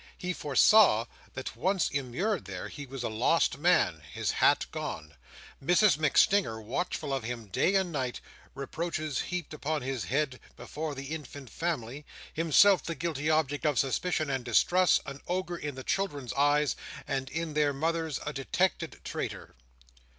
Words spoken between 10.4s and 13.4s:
before the infant family; himself the guilty